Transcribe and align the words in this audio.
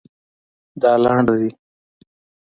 دا 0.81 0.91
لنډ 1.03 1.27
دی 1.39 1.49